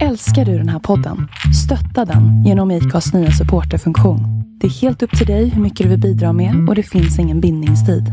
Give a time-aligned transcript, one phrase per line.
[0.00, 1.28] Älskar du den här podden?
[1.64, 4.20] Stötta den genom IKAs nya supporterfunktion.
[4.60, 7.18] Det är helt upp till dig hur mycket du vill bidra med och det finns
[7.18, 8.04] ingen bindningstid.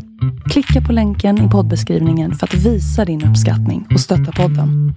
[0.51, 4.93] Klicka på länken i poddbeskrivningen för att visa din uppskattning och stötta podden.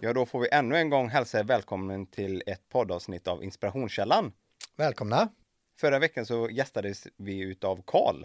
[0.00, 4.32] Ja, då får vi ännu en gång hälsa er välkommen till ett poddavsnitt av Inspirationskällan.
[4.76, 5.28] Välkomna.
[5.80, 8.24] Förra veckan så gästades vi utav Karl,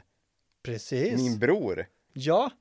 [0.73, 1.17] Precis.
[1.21, 1.85] min bror.
[2.13, 2.51] Ja,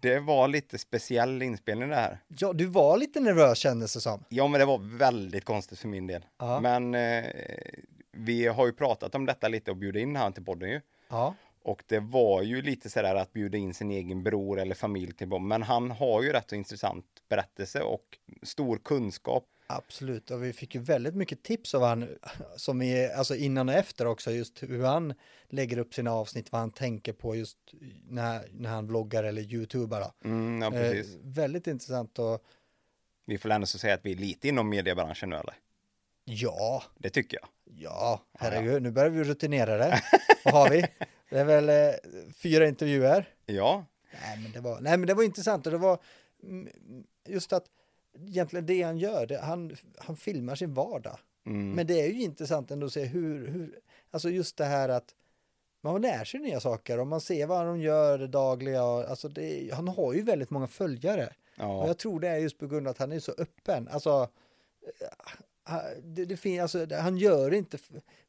[0.00, 2.18] Det var lite speciell inspelning det här.
[2.28, 4.24] ja, du var lite nervös kändes det som.
[4.28, 6.26] Ja, men det var väldigt konstigt för min del.
[6.38, 6.60] Ja.
[6.60, 7.24] Men eh,
[8.12, 10.80] vi har ju pratat om detta lite och bjudit in han till podden ju.
[11.08, 15.12] Ja, Och det var ju lite sådär att bjuda in sin egen bror eller familj
[15.12, 15.48] till podden.
[15.48, 19.44] Men han har ju rätt så intressant berättelse och stor kunskap.
[19.68, 20.30] Absolut.
[20.30, 22.08] Och vi fick ju väldigt mycket tips av han,
[22.56, 25.14] som är, alltså innan och efter också, just hur han
[25.48, 27.58] lägger upp sina avsnitt, vad han tänker på just
[28.08, 30.12] när, när han vloggar eller youtubar.
[30.24, 31.14] Mm, ja, precis.
[31.14, 32.44] Eh, väldigt intressant och
[33.26, 35.54] Vi får ändå säga att vi är lite inom mediebranschen nu eller?
[36.24, 37.48] ja, Det tycker jag.
[37.78, 40.02] ja, herregud, nu börjar vi rutinera det.
[40.44, 40.86] Vad har vi?
[41.30, 41.94] Det är väl eh,
[42.34, 43.28] fyra intervjuer.
[43.46, 43.84] Ja,
[44.22, 45.98] Nej men, det var, nej, men det var intressant och det var
[47.28, 47.64] just att
[48.26, 51.18] egentligen det han gör, det, han, han filmar sin vardag.
[51.46, 53.78] mm, Men det är ju intressant ändå att se hur, hur,
[54.10, 55.14] alltså just det här att
[55.80, 58.84] man lär sig nya saker och man ser vad de gör det dagliga.
[58.84, 61.26] och- Alltså det, han har ju väldigt många följare.
[61.26, 61.32] Och
[61.64, 63.88] ja, jag tror det är just på grund av att han är så öppen.
[63.88, 64.28] Alltså,
[65.00, 65.08] eh,
[66.02, 67.78] det, det fin, alltså, han gör inte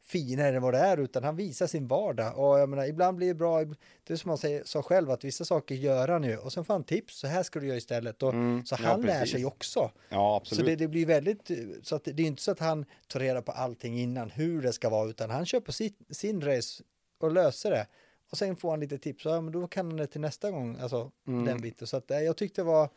[0.02, 2.38] finare än vad det är utan han visar sin vardag.
[2.40, 3.64] Och jag menar, ibland blir det bra.
[4.04, 6.66] Det är som han säger, sa själv att vissa saker gör han ju och sen
[6.66, 7.20] får han tips.
[7.20, 8.24] Så här ska du göra istället.
[8.24, 9.32] Och, Mm, så ja, han lär precis.
[9.32, 9.92] sig också.
[10.10, 10.60] ja absolut.
[10.60, 11.52] Så det, det blir väldigt,
[11.84, 14.62] så att det, det är inte så att han tar reda på allting innan hur
[14.62, 16.84] det ska vara utan han kör på sitt, sin race
[17.20, 17.88] och löser det.
[18.32, 20.52] Och sen får han lite tips och ja, men då kan han det till nästa
[20.52, 21.46] gång, alltså Mm.
[21.46, 21.88] den biten.
[21.88, 22.90] Så att eh, jag tyckte det var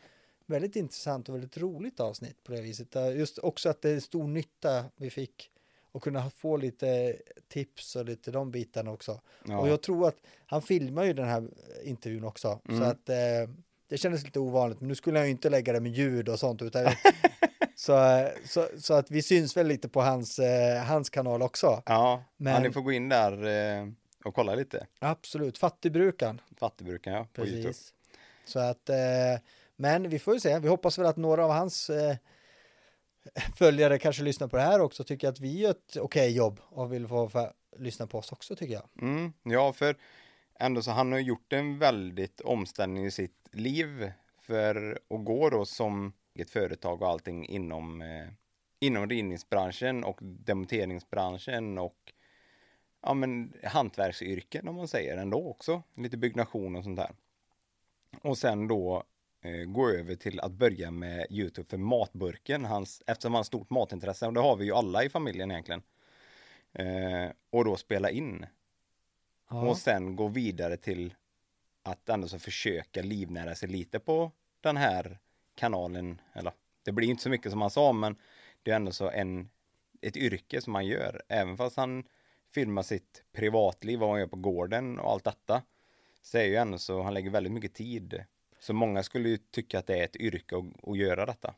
[0.53, 2.95] väldigt intressant och väldigt roligt avsnitt på det viset.
[3.15, 5.49] Just också att det är stor nytta vi fick
[5.91, 7.15] och kunna få lite
[7.47, 9.21] tips och lite de bitarna också.
[9.47, 9.57] ja.
[9.59, 10.15] Och jag tror att
[10.45, 11.47] han filmar ju den här
[11.83, 12.59] intervjun också.
[12.65, 12.83] Så Mm.
[12.89, 13.15] att eh,
[13.87, 14.79] det kändes lite ovanligt.
[14.79, 16.61] Men nu skulle jag ju inte lägga det med ljud och sånt.
[16.61, 16.85] Utan,
[17.75, 21.83] så, så, så att vi syns väl lite på hans, eh, hans kanal också.
[21.85, 22.63] ja, Men- men...
[22.63, 23.45] ni får gå in där
[23.81, 23.87] eh,
[24.25, 24.87] och kolla lite.
[24.99, 26.41] Absolut, fattigbrukaren.
[26.57, 27.67] Fattigburken, ja, på YouTube.
[27.67, 27.93] Precis.
[28.45, 28.95] Så att, eh,
[29.75, 30.59] men vi får ju se.
[30.59, 32.17] Vi hoppas väl att några av hans eh,
[33.55, 35.03] följare kanske lyssnar på det här också.
[35.03, 38.55] Tycker att vi gör ett okej jobb och vill få för, lyssna på oss också
[38.55, 38.89] tycker jag.
[39.01, 39.95] Mm, ja, för
[40.59, 44.11] ändå så han har gjort en väldigt omställning i sitt liv
[44.41, 48.27] för att gå då som ett företag och allting inom, eh,
[48.79, 52.13] inom rivningsbranschen och demonteringsbranschen och
[53.01, 55.83] ja, men hantverksyrken om man säger ändå också.
[55.95, 57.11] Lite byggnation och sånt där.
[58.21, 59.03] Och sen då
[59.67, 64.27] gå över till att börja med Youtube för matburken, hans, eftersom han har stort matintresse
[64.27, 65.81] och det har vi ju alla i familjen egentligen.
[66.73, 68.45] Eh, och då spela in
[69.49, 69.61] Ja.
[69.69, 71.13] och sen gå vidare till
[71.83, 74.31] att ändå så försöka livnära sig lite på
[74.61, 75.19] den här
[75.55, 76.21] kanalen.
[76.33, 78.15] Eller det blir inte så mycket som han sa, men
[78.63, 79.49] det är ändå så en,
[80.01, 81.21] ett yrke som han gör.
[81.27, 82.03] Även fast han
[82.53, 85.61] filmar sitt privatliv, vad han gör på gården och allt detta.
[86.21, 88.23] Så är ju ändå så, han lägger väldigt mycket tid.
[88.63, 91.53] Så många skulle ju tycka att det är ett yrke att, att göra detta.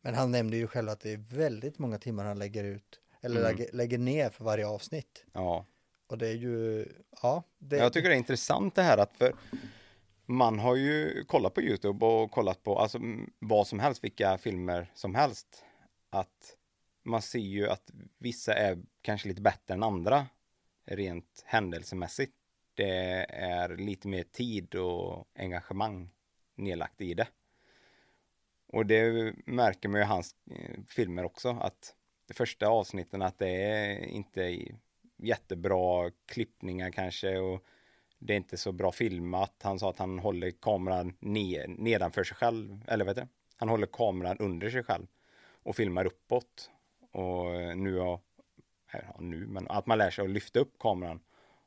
[0.00, 3.00] Men han nämnde ju själv att det är väldigt många timmar han lägger ut.
[3.20, 3.56] Eller Mm.
[3.56, 5.24] lägger, lägger ner för varje avsnitt.
[5.32, 5.66] Ja,
[6.06, 6.86] Och det är ju,
[7.22, 7.42] ja.
[7.58, 9.34] Det, Jag tycker det är intressant det här att för
[10.26, 12.98] man har ju kollat på Youtube och kollat på alltså
[13.38, 15.64] vad som helst, vilka filmer som helst.
[16.10, 16.56] Att
[17.02, 20.26] man ser ju att vissa är kanske lite bättre än andra
[20.86, 22.32] rent händelsemässigt.
[22.74, 26.10] Det är lite mer tid och engagemang
[26.60, 27.28] nedlagt i det.
[28.72, 31.94] Och det märker man ju i hans eh, filmer också att
[32.26, 34.66] de första avsnitten att det är inte
[35.16, 37.64] jättebra klippningar kanske och
[38.18, 39.54] det är inte så bra filmat.
[39.62, 43.26] Han sa att han håller kameran ner, nedanför sig själv, eller vet du?
[43.56, 45.06] Han håller kameran under sig själv
[45.62, 46.70] och filmar uppåt.
[47.12, 48.20] Och nu har,
[48.92, 51.20] ja, nu, men att man lär sig att lyfta upp kameran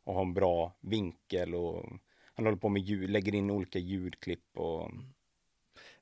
[0.04, 1.86] och ha en bra vinkel och
[2.34, 4.92] han håller på med ljud, lägger in olika ljudklipp och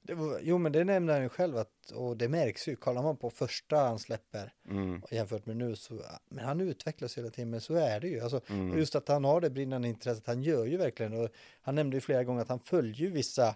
[0.01, 3.17] var, jo men det nämnde han ju själv att, och det märks ju, kollar man
[3.17, 7.61] på första han släpper mm, jämfört med nu så, men han utvecklas hela tiden, men
[7.61, 8.19] så är det ju.
[8.19, 8.77] Alltså, Mm.
[8.77, 11.29] Just att han har det brinnande intresset, han gör ju verkligen, och
[11.61, 13.55] han nämnde ju flera gånger att han följer ju vissa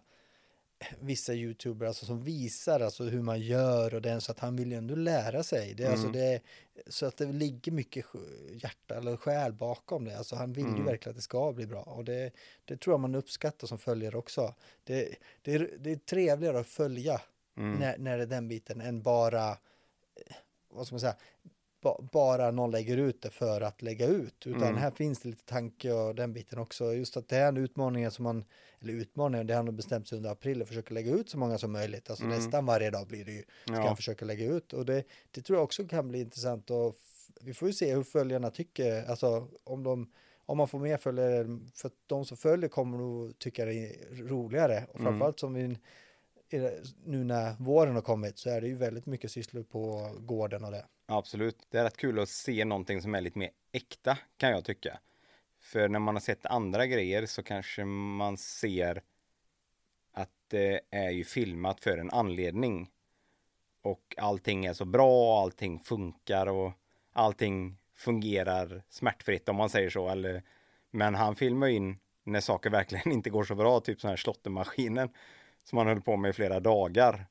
[1.00, 4.72] vissa youtubers alltså, som visar alltså hur man gör och den så att han vill
[4.72, 5.74] ju ändå lära sig.
[5.74, 6.12] Det, alltså, Mm.
[6.19, 6.42] det,
[6.88, 8.06] så att det ligger mycket
[8.51, 10.18] hjärta eller själ bakom det.
[10.18, 10.86] Alltså han vill ju Mm.
[10.86, 12.31] verkligen att det ska bli bra och det,
[12.66, 14.54] det tror jag man uppskattar som följare också.
[14.83, 17.21] Det, det, är, det är trevligare att följa
[17.57, 17.80] Mm.
[17.80, 20.36] när, när det är den biten än bara, eh,
[20.69, 21.16] vad ska man säga,
[22.12, 24.48] bara någon lägger ut det för att lägga ut.
[24.48, 24.76] Utan Mm.
[24.78, 26.94] här finns det lite tanke och den biten också.
[26.94, 28.46] Just att det är en utmaning som man,
[28.82, 31.72] eller utmaning, det har bestämt sig under april att försöka lägga ut så många som
[31.72, 32.10] möjligt.
[32.10, 32.38] Alltså Mm.
[32.38, 33.88] nästan varje dag blir det ju, ska Ja.
[33.88, 34.74] han försöka lägga ut.
[34.74, 36.96] Och det, det tror jag också kan bli intressant och
[37.42, 40.12] vi får ju se hur följarna tycker, alltså om de
[40.48, 41.46] om man får mer följare,
[41.76, 44.84] för att de som följer kommer nog tycka det är roligare.
[44.90, 45.06] Och Mm.
[45.12, 45.78] framförallt som vi
[47.06, 50.71] nu när våren har kommit så är det ju väldigt mycket sysslor på gården och
[50.71, 50.86] det.
[51.06, 51.68] Absolut.
[51.69, 55.00] Det är rätt kul att se någonting som är lite mer äkta kan jag tycka.
[55.59, 59.01] För när man har sett andra grejer så kanske man ser
[60.12, 62.89] att det är ju filmat för en anledning.
[63.81, 66.71] Och allting är så bra, allting funkar och
[67.13, 70.09] allting fungerar smärtfritt om man säger så.
[70.09, 70.44] Eller,
[70.92, 75.09] men han filmar in när saker verkligen inte går så bra, typ så här slottermaskinen
[75.66, 77.26] som han höll på med i flera dagar.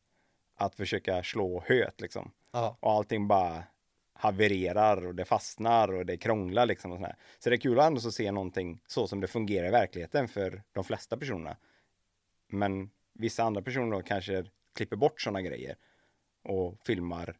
[0.57, 3.65] Att försöka slå höet liksom Ja, och allting bara
[4.13, 7.17] havererar och det fastnar och det krånglar liksom och sådär.
[7.39, 10.63] Så det är kul att ändå se någonting så som det fungerar i verkligheten för
[10.73, 11.57] de flesta personerna.
[12.49, 14.45] Men vissa andra personer då kanske
[14.75, 15.77] klipper bort sådana grejer
[16.43, 17.37] och filmar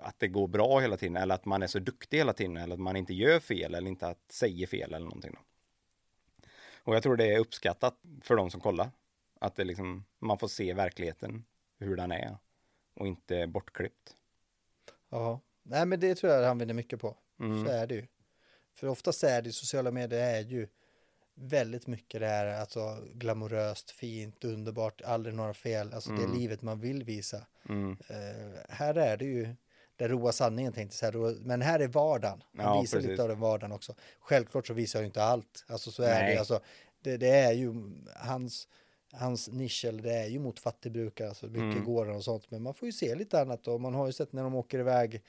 [0.00, 2.74] att det går bra hela tiden eller att man är så duktig hela tiden eller
[2.74, 5.32] att man inte gör fel eller inte att säger fel eller någonting.
[5.32, 5.40] Då.
[6.84, 8.90] Och jag tror det är uppskattat för de som kollar.
[9.40, 11.44] Att det liksom, man får se verkligheten,
[11.78, 12.38] hur den är
[12.94, 14.16] och inte bortklippt.
[15.10, 15.40] ja.
[15.62, 17.16] Nej men det tror jag han vinner mycket på.
[17.40, 17.64] Mm.
[17.66, 18.06] Så är det ju.
[18.74, 20.68] För oftast är det sociala medier är ju
[21.34, 26.22] väldigt mycket det här, alltså glamoröst, fint, underbart, aldrig några fel, alltså Mm.
[26.32, 27.46] det livet man vill visa.
[27.68, 27.96] Mm.
[28.08, 29.56] Eh, här är det ju
[29.96, 32.42] den roa sanningen tänkte jag säga, men här är vardagen.
[32.56, 33.10] Han Ja, visar precis.
[33.10, 33.94] lite av den vardagen också.
[34.20, 36.32] Självklart så visar jag ju inte allt, alltså så är Nej.
[36.32, 36.60] det alltså,
[37.02, 37.74] det, det är ju
[38.16, 38.68] hans,
[39.12, 41.84] hans nisch, eller det är ju mot fattigbrukare, alltså mycket Mm.
[41.84, 44.32] gårdar och sånt, men man får ju se lite annat och man har ju sett
[44.32, 45.22] när de åker iväg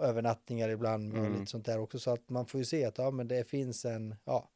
[0.00, 1.32] övernattningar ibland och Mm.
[1.32, 3.84] lite sånt där också, så att man får ju se att ja, men det finns
[3.84, 4.48] en, ja,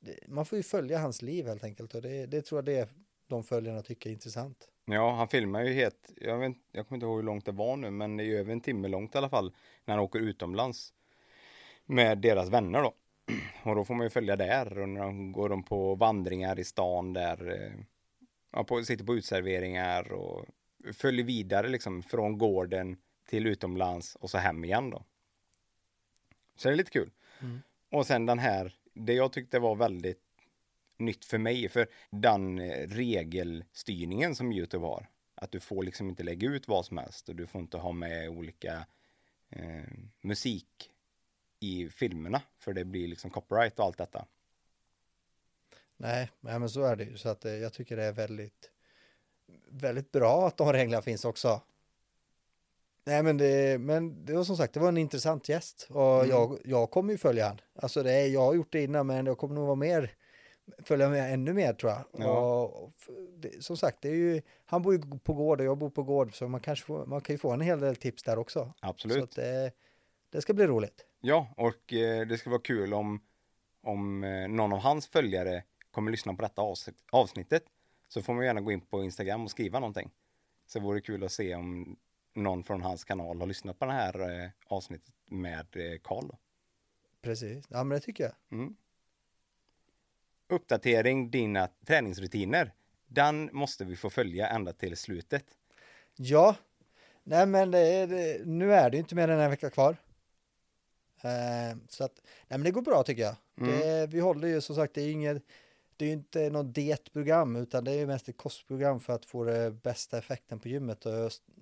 [0.00, 2.88] det, man får ju följa hans liv helt enkelt och det, det tror jag det
[3.28, 4.68] de följarna tycker är intressant.
[4.84, 7.76] Ja, han filmar ju helt, jag, vet, jag kommer inte ihåg hur långt det var
[7.76, 9.52] nu, men det är ju över en timme långt i alla fall,
[9.84, 10.92] när han åker utomlands
[11.86, 12.94] med deras vänner då.
[13.70, 16.64] Och då får man ju följa där och när de går de på vandringar i
[16.64, 17.72] stan där, eh,
[18.50, 20.46] ja, på, sitter på utserveringar och
[20.92, 22.96] följer vidare liksom från gården
[23.28, 25.04] till utomlands och så hem igen då.
[26.56, 27.10] Så det är lite kul.
[27.40, 27.60] Mm.
[27.90, 30.22] Och sen den här, det jag tyckte var väldigt
[30.98, 35.08] nytt för mig, för den regelstyrningen som Youtube har.
[35.34, 37.92] Att du får liksom inte lägga ut vad som helst och du får inte ha
[37.92, 38.86] med olika
[39.50, 40.90] eh, musik
[41.60, 44.26] i filmerna, för det blir liksom copyright och allt detta.
[45.96, 47.16] Nej, nej, men så är det ju.
[47.16, 48.70] Så att eh, jag tycker det är väldigt,
[49.70, 51.60] väldigt bra att de reglerna finns också.
[53.04, 56.30] Nej, men det, men det var som sagt, det var en intressant gäst och Mm.
[56.30, 57.60] jag, jag kommer ju följa han.
[57.82, 60.10] Alltså det är, jag har gjort det innan, men jag kommer nog vara mer,
[60.84, 62.04] följa med ännu mer tror jag.
[62.18, 62.38] Ja.
[62.40, 62.92] Och, och
[63.38, 66.02] det, som sagt, det är ju, han bor ju på gård och jag bor på
[66.02, 68.72] gård, så man kanske får, man kan ju få en hel del tips där också.
[68.80, 69.24] Så Absolut.
[69.24, 69.72] att det,
[70.30, 71.04] det ska bli roligt.
[71.20, 73.20] Ja, och eh, det ska vara kul om,
[73.82, 75.62] om eh, någon av hans följare
[75.96, 77.64] kommer lyssna på detta avs- avsnittet.
[78.08, 80.10] Så får man gärna gå in på Instagram och skriva någonting.
[80.66, 81.96] Så vore det kul att se om
[82.34, 86.28] någon från hans kanal har lyssnat på det här eh, avsnittet med eh, Karl.
[86.28, 86.38] då.
[87.22, 88.32] Precis, ja men det tycker jag.
[88.50, 88.76] Mm.
[90.48, 92.72] Uppdatering dina träningsrutiner.
[93.06, 95.44] Den måste vi få följa ända till slutet.
[96.16, 96.56] Ja,
[97.22, 99.96] nej men det, är- det, nu är det inte mer än en vecka kvar.
[101.22, 103.36] Eh, så att, nej men det går bra tycker jag.
[103.60, 103.70] Mm.
[103.80, 105.42] Det, vi håller ju som sagt, det är inget,
[105.96, 109.24] det är ju inte något dietprogram utan det är ju mest ett kostprogram för att
[109.24, 111.06] få det bästa effekten på gymmet.
[111.06, 111.12] Och,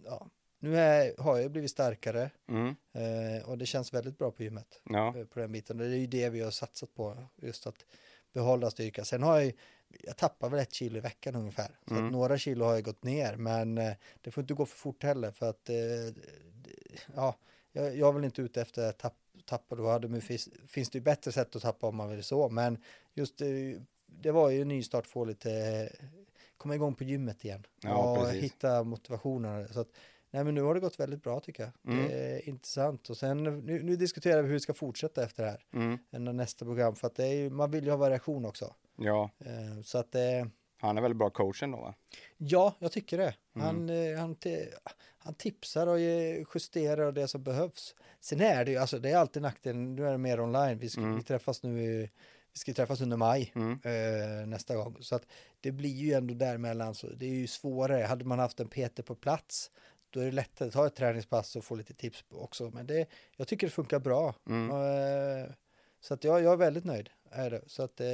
[0.04, 0.26] ja,
[0.58, 2.74] nu är, har jag blivit starkare Mm.
[2.92, 4.80] eh, och det känns väldigt bra på gymmet.
[4.84, 5.76] Ja, eh, På den biten.
[5.76, 7.86] Det är ju det vi har satsat på, just att
[8.32, 9.04] behålla styrka.
[9.04, 9.52] Sen har jag
[10.00, 11.78] jag tappar väl ett kilo i veckan ungefär.
[11.88, 12.08] Så Mm.
[12.08, 15.30] några kilo har jag gått ner, men eh, det får inte gå för fort heller
[15.30, 15.70] för att
[17.14, 17.36] ja,
[17.72, 19.76] jag, jag väl inte ute efter att tapp, tappa.
[19.76, 22.78] Då hade, finns, finns det ju bättre sätt att tappa om man vill så, men
[23.14, 23.40] just
[24.20, 26.06] det var ju en nystart få lite eh,
[26.56, 28.42] komma igång på gymmet igen Ja, och precis.
[28.44, 29.68] hitta motivationen.
[29.68, 29.88] Så att,
[30.30, 31.92] nej, men nu har det gått väldigt bra tycker jag.
[31.94, 32.08] Mm.
[32.08, 35.50] Det är intressant och sen nu, nu diskuterar vi hur vi ska fortsätta efter det
[35.50, 35.64] här
[36.18, 36.36] mm.
[36.36, 38.74] nästa program för att det är ju, man vill ju ha variation också.
[38.96, 39.30] ja.
[39.38, 41.94] Eh, så att det, Han är väldigt bra coachen då va?
[42.36, 43.34] Ja, jag tycker det.
[43.54, 44.72] Han, eh, han, ti-
[45.18, 46.00] han tipsar och
[46.54, 47.94] justerar det som behövs.
[48.20, 50.88] Sen är det ju, alltså det är alltid nackdelen, nu är det mer online, vi,
[50.88, 51.16] ska, Mm.
[51.16, 52.10] vi träffas nu i,
[52.54, 53.72] vi ska träffas under maj Mm.
[53.84, 54.96] eh, nästa gång.
[55.00, 55.26] Så att
[55.60, 58.02] det blir ju ändå däremellan, så det är ju svårare.
[58.04, 59.70] Hade man haft en PT på plats,
[60.10, 62.70] då är det lättare att ta ett träningspass och få lite tips också.
[62.70, 63.06] Men det,
[63.36, 64.34] jag tycker det funkar bra.
[64.48, 64.70] Mm.
[64.70, 65.50] Eh,
[66.00, 67.10] så att jag, jag är väldigt nöjd.
[67.30, 67.62] Är det.
[67.66, 68.06] Så att eh,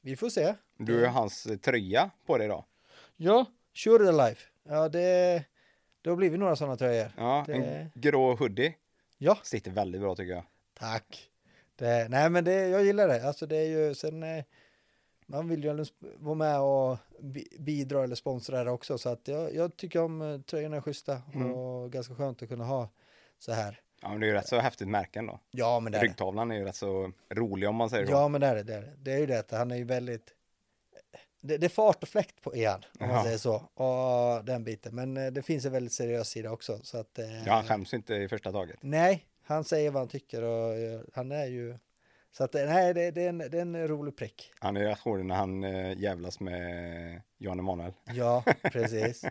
[0.00, 0.54] vi får se.
[0.78, 2.64] Du har hans eh, tröja på dig idag.
[3.16, 4.46] Ja, Sure the Life.
[4.68, 5.44] Ja, det,
[6.02, 7.12] det har blivit några sådana tröjor.
[7.16, 8.74] Ja, Det- en grå hoodie.
[9.18, 10.44] Ja, Sitter väldigt bra tycker jag.
[10.78, 11.30] tack.
[11.76, 13.26] Det, nej, men det, jag gillar det.
[13.28, 14.44] Alltså det är ju sen, eh,
[15.26, 18.98] man vill ju sp- vara med och bi- bidra eller sponsra det också.
[18.98, 21.52] Så att jag, jag tycker om eh, tröjorna är schyssta Mm.
[21.54, 22.88] och ganska skönt att kunna ha
[23.38, 23.80] så här.
[24.02, 25.40] Ja, men det är ju rätt så häftigt märke ändå.
[25.50, 25.98] Ja, men det.
[26.02, 28.12] Ryggtavlan är ju rätt så rolig om man säger så.
[28.12, 28.62] Ja, men det är det.
[28.62, 29.12] Det är, det.
[29.12, 30.32] är ju det att han är ju väldigt
[31.40, 33.24] det, det är fart och fläkt på Ian, om man Ja.
[33.24, 33.54] säger så.
[33.54, 34.94] Och den biten.
[34.94, 36.78] Men eh, det finns en väldigt seriös sida också.
[36.82, 38.76] Så att, eh, Ja, han skäms inte i första taget.
[38.80, 41.78] Nej, han säger vad han tycker och eh, han är ju...
[42.32, 44.52] Så att eh, nej, det, det, är en, det är en rolig prick.
[44.58, 47.92] Han är reaktionen när han äh, jävlas med Jan Emanuel.
[48.04, 49.24] Ja, precis.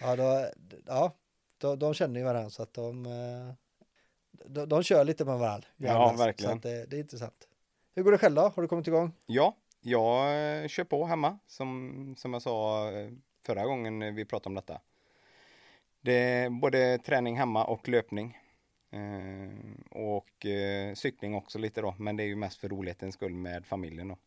[0.00, 0.46] Ja, då,
[0.86, 1.14] ja
[1.58, 3.54] de, de känner ju varandra så att de, eh,
[4.46, 5.68] de, de kör lite med varandra.
[5.76, 6.20] Ja, jävlas.
[6.20, 6.50] verkligen.
[6.52, 7.48] Så att det, det är intressant.
[7.94, 8.42] Hur går det själv då?
[8.42, 9.12] Har du kommit igång?
[9.26, 10.26] Ja, jag
[10.62, 13.10] eh, kör på hemma som, som jag sa eh,
[13.46, 14.80] förra gången vi pratade om detta.
[16.00, 18.38] Det är både träning hemma och löpning.
[18.90, 19.50] Eh,
[19.90, 23.66] och eh, cykling också lite då, men det är ju mest för rolighetens skull med
[23.66, 24.18] familjen då.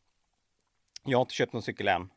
[1.05, 2.09] Jag har inte köpt någon cykel än.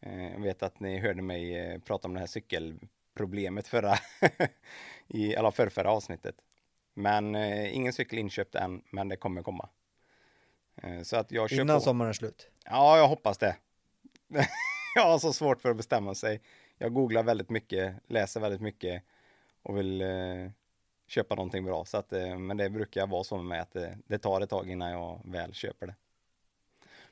[0.00, 3.94] Eh, jag vet att ni hörde mig prata om det här cykelproblemet förra,
[5.06, 6.36] i alla förra avsnittet.
[6.94, 7.34] Men
[7.66, 9.68] ingen cykel inköpt än, men det kommer komma.
[11.02, 11.80] Så att jag Innan på.
[11.80, 12.50] sommaren är slut.
[12.64, 13.56] Ja, jag hoppas det.
[14.94, 16.40] jag har så svårt för att bestämma sig.
[16.78, 19.02] Jag googlar väldigt mycket, läser väldigt mycket
[19.62, 20.02] och vill
[21.06, 21.84] köpa någonting bra.
[21.84, 24.50] Så att, eh, men det brukar vara så med mig att det, det tar ett
[24.50, 25.94] tag innan jag väl köper det.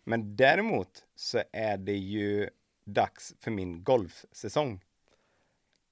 [0.04, 2.50] Men däremot så är det ju
[2.84, 4.80] dags för min golfsäsong.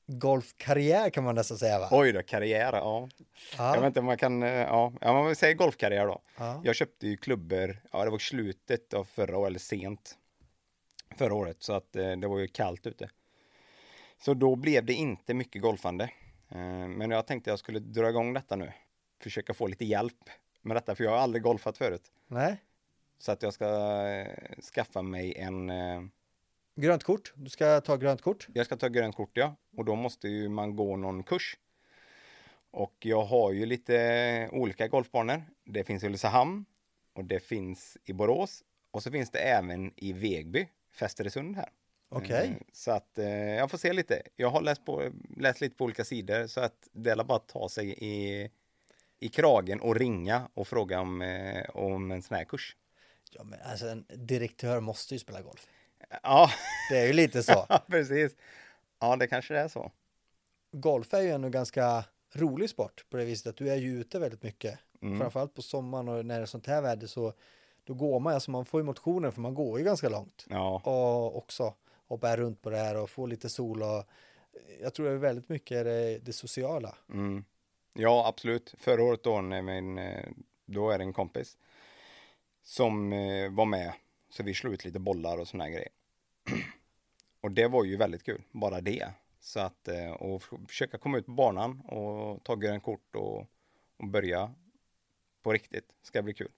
[0.06, 1.88] Golfkarriär kan man nästan säga va?
[1.90, 3.08] Oj då, karriär, ja.
[3.56, 6.22] Jag vet inte om man kan, eh, ja, man säga golfkarriär då.
[6.36, 6.60] Ja.
[6.64, 10.18] Jag köpte ju klubbor, ja det var slutet av förra året, eller sent
[11.16, 13.10] förra året, så att eh, det var ju kallt ute.
[14.18, 16.10] Så då blev det inte mycket golfande.
[16.54, 18.72] Eh, men jag tänkte jag skulle dra igång detta nu.
[19.20, 20.30] Försöka få lite hjälp
[20.62, 22.12] med detta, för jag har aldrig golfat förut.
[22.26, 22.56] Nej,
[23.18, 23.66] Så att jag ska
[24.08, 26.02] eh, skaffa mig en, eh,
[26.76, 27.32] grönt kort.
[27.36, 28.48] Du ska ta grönt kort.
[28.54, 31.58] jag ska ta grönt kort ja, och då måste ju man gå någon kurs.
[32.70, 35.42] Och jag har ju lite olika golfbanor.
[35.64, 36.64] Det finns i Ulricehamn
[37.12, 41.68] och det finns i Borås och så finns det även i Vegby, Fästeresund här.
[42.12, 42.46] Okej.
[42.48, 44.22] Eh, Så att eh, jag får se lite.
[44.36, 47.48] Jag har läst, på, läst lite på olika sidor så att det är bara att
[47.48, 48.50] ta sig i,
[49.20, 52.76] i kragen och ringa och fråga om, eh, om en sån här kurs.
[53.30, 55.66] Ja, men alltså en direktör måste ju spela golf.
[56.22, 56.50] Ja,
[56.90, 57.66] Det är ju lite så.
[57.86, 58.36] precis.
[59.00, 59.92] Ja, det kanske det är så.
[60.72, 64.18] Golf är ju ändå ganska rolig sport på det viset att du är ju ute
[64.18, 64.78] väldigt mycket.
[65.02, 65.18] Mm.
[65.18, 67.32] Framförallt på sommaren och när det är sånt här väder så
[67.84, 70.46] då går man, alltså man får ju motionen för man går ju ganska långt.
[70.48, 71.74] Ja, Och också
[72.12, 74.04] och bär runt på det här och få lite sol och
[74.80, 76.94] jag tror det är väldigt mycket det, det sociala.
[77.08, 77.44] Mm.
[77.92, 78.74] Ja, absolut.
[78.78, 80.28] Förra året då, när min, eh,
[80.66, 81.58] då är det en kompis
[82.62, 83.92] som eh, var med.
[84.30, 85.88] Så vi slog ut lite bollar och såna här grejer.
[87.40, 89.08] och det var ju väldigt kul, bara det.
[89.40, 93.46] Så att, eh, och försöka komma ut på banan och ta grönt kort och,
[93.96, 94.54] och börja
[95.42, 95.96] på riktigt.
[96.02, 96.52] Ska bli kul.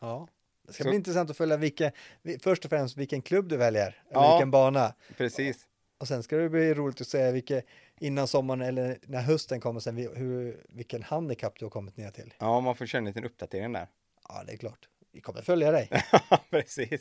[0.00, 0.28] Ja.
[0.66, 1.92] Det ska Så- bli intressant att följa vilka,
[2.22, 4.34] vi- först och främst vilken klubb du väljer, Ja.
[4.34, 4.94] vilken bana.
[5.16, 5.66] Precis.
[5.98, 7.62] Och sen ska det bli roligt att se vilka,
[8.00, 12.34] innan sommaren eller när hösten kommer sen, hur, vilken handikapp du har kommit ner till.
[12.38, 13.86] Ja, man får känna en liten uppdatering där.
[14.28, 14.88] Ja, det är klart.
[15.12, 15.88] Vi kommer följa dig.
[16.50, 17.00] Precis.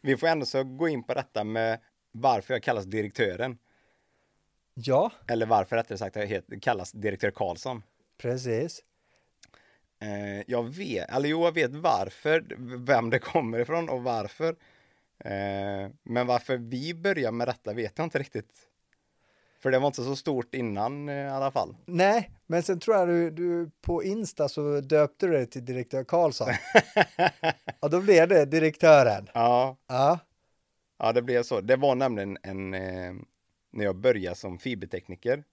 [0.00, 1.80] Vi får ändå så gå in på detta med
[2.12, 3.58] varför jag kallas direktören.
[4.74, 7.82] Ja, Eller varför rättare sagt jag heter, kallas direktör Karlsson.
[8.18, 8.82] precis.
[10.00, 12.44] Eh, jag vet, eller jo, jag vet varför,
[12.76, 14.56] vem det kommer ifrån och varför.
[15.24, 18.52] Eh, men varför vi börjar med detta vet jag inte riktigt.
[19.60, 21.76] För det var inte så stort innan eh, i alla fall.
[21.86, 26.04] Nej, men sen tror jag du, du på Insta så döpte du dig till direktör
[26.04, 26.48] Karlsson.
[27.80, 29.28] Och då blev det direktören.
[29.34, 30.18] Ja, Ja,
[30.98, 31.60] ja, det blev så.
[31.60, 33.14] Det var nämligen en, eh,
[33.70, 35.44] när jag började som fibertekniker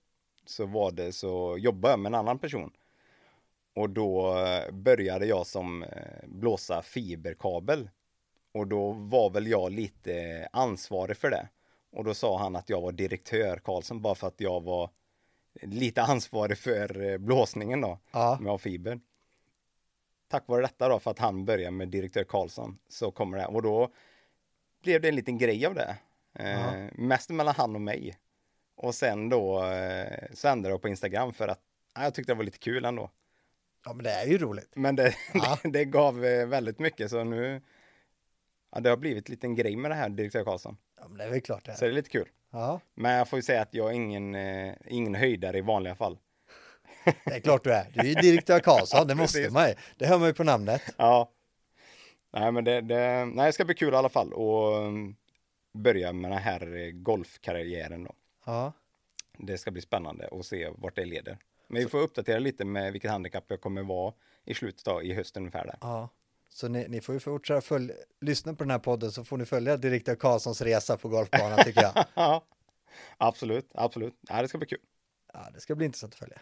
[0.46, 2.72] så var det så jobbade jag med en annan person.
[3.76, 5.90] Och då eh, började jag som eh,
[6.28, 7.90] blåsa fiberkabel.
[8.52, 11.48] Och då var väl jag lite ansvarig för det.
[11.92, 14.90] Och då sa han att jag var direktör Karlsson bara för att jag var
[15.62, 18.38] lite ansvarig för eh, blåsningen då Ja.
[18.42, 19.00] med A-fiber.
[20.28, 23.46] Tack vare detta då, för att han började med direktör Karlsson, så kommer det.
[23.46, 23.90] Och då
[24.84, 25.96] blev det en liten grej av det.
[26.34, 26.74] Eh.
[26.94, 28.18] Mest mellan han och mig.
[28.76, 31.62] Och sen då eh, så ändrade jag på Instagram för att
[31.96, 33.10] ja, jag tyckte det var lite kul ändå.
[33.86, 34.72] Ja, men det är ju roligt.
[34.76, 35.58] Men det, Ja.
[35.64, 37.62] det, det gav eh, väldigt mycket så nu
[38.72, 40.78] ja, det har blivit en liten grej med det här direktör Karlsson.
[40.98, 41.90] Ja, men det är väl klart det Så är.
[41.90, 42.30] det är lite kul.
[42.52, 45.96] Ja, Men jag får ju säga att jag är ingen, eh, ingen höjdare i vanliga
[45.96, 46.18] fall.
[47.26, 47.92] det är klart du är.
[47.94, 49.76] Du är ju direktör Karlsson, det måste man ju.
[49.98, 50.82] Det hör man ju på namnet.
[50.98, 51.32] Ja.
[52.34, 55.16] Nej, men det, det, nej, det ska bli kul i alla fall och um,
[55.74, 58.14] börja med den här eh, golfkarriären då.
[58.46, 58.74] Ja,
[59.38, 61.38] Det ska bli spännande att se vart det leder.
[61.68, 64.14] Men vi får uppdatera lite med vilket handikapp jag kommer vara
[64.46, 65.78] i slutet av, i höst ungefär där.
[65.82, 66.10] ja.
[66.50, 67.92] Så ni, ni får ju fortsätta följ,
[68.22, 71.82] lyssna på den här podden så får ni följa direktör Karlssons resa på golfbanan tycker
[71.82, 72.06] jag.
[72.14, 72.46] Ja,
[73.18, 74.14] absolut, absolut.
[74.30, 74.80] Ja, det ska bli kul.
[75.34, 76.42] Ja, det ska bli intressant att följa.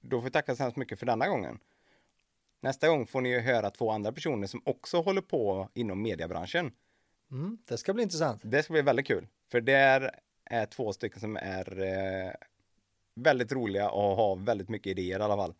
[0.00, 1.58] Då får vi tacka så hemskt mycket för denna gången.
[2.60, 6.72] Nästa gång får ni ju höra två andra personer som också håller på inom mediebranschen.
[7.30, 8.40] Mm, det ska bli intressant.
[8.44, 10.10] Det ska bli väldigt kul, för där
[10.44, 12.32] är två stycken som är eh,
[13.14, 15.54] väldigt roliga och har väldigt mycket idéer i alla fall.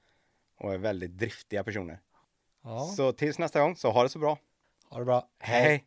[0.60, 2.00] Och är väldigt driftiga personer.
[2.64, 4.38] Ja, Så tills nästa gång, så ha det så bra.
[4.90, 5.28] ha det bra.
[5.38, 5.84] Hej!